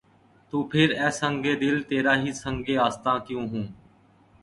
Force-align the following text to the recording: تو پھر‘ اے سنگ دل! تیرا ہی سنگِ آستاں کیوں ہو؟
تو 0.53 0.57
پھر‘ 0.69 0.87
اے 0.99 1.09
سنگ 1.19 1.43
دل! 1.61 1.75
تیرا 1.89 2.13
ہی 2.21 2.31
سنگِ 2.43 2.67
آستاں 2.87 3.17
کیوں 3.25 3.45
ہو؟ 3.51 3.61